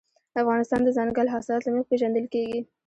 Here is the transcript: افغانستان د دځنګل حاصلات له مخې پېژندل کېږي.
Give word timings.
افغانستان 0.41 0.79
د 0.83 0.85
دځنګل 0.87 1.27
حاصلات 1.33 1.61
له 1.63 1.71
مخې 1.75 1.89
پېژندل 1.89 2.25
کېږي. 2.33 2.59